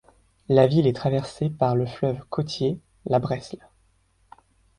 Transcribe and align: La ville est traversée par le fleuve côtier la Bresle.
La 0.49 0.65
ville 0.65 0.87
est 0.87 0.95
traversée 0.95 1.51
par 1.51 1.75
le 1.75 1.85
fleuve 1.85 2.25
côtier 2.31 2.79
la 3.05 3.19
Bresle. 3.19 3.59